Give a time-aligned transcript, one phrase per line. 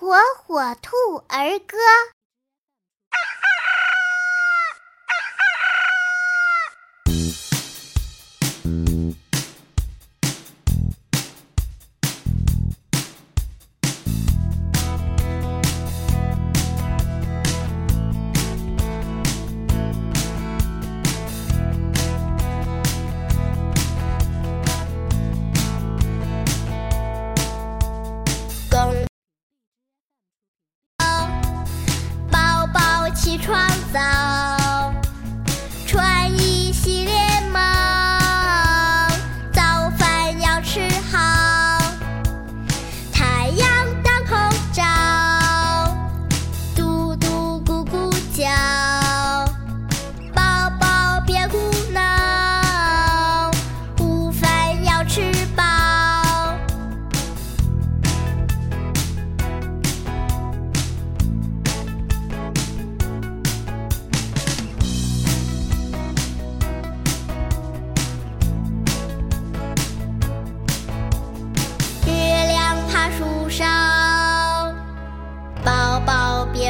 [0.00, 0.96] 火火兔
[1.28, 1.76] 儿歌。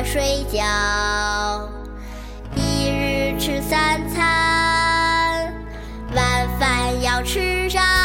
[0.05, 1.69] 睡觉，
[2.57, 5.53] 一日吃三餐，
[6.15, 8.00] 晚饭要吃上。